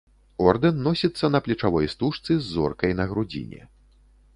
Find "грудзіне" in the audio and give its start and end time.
3.13-3.61